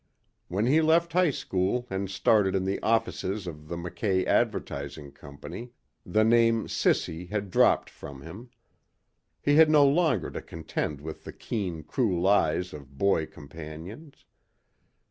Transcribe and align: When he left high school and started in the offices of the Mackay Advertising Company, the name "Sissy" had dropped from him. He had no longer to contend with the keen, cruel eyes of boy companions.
When 0.47 0.65
he 0.65 0.81
left 0.81 1.13
high 1.13 1.29
school 1.29 1.85
and 1.91 2.09
started 2.09 2.55
in 2.55 2.65
the 2.65 2.81
offices 2.81 3.45
of 3.45 3.67
the 3.67 3.77
Mackay 3.77 4.25
Advertising 4.25 5.11
Company, 5.11 5.73
the 6.03 6.23
name 6.23 6.65
"Sissy" 6.65 7.29
had 7.29 7.51
dropped 7.51 7.87
from 7.87 8.23
him. 8.23 8.49
He 9.43 9.57
had 9.57 9.69
no 9.69 9.85
longer 9.87 10.31
to 10.31 10.41
contend 10.41 11.01
with 11.01 11.23
the 11.23 11.33
keen, 11.33 11.83
cruel 11.83 12.27
eyes 12.27 12.73
of 12.73 12.97
boy 12.97 13.27
companions. 13.27 14.25